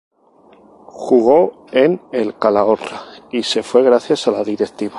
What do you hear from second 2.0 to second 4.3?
el Calahorra y se fue gracias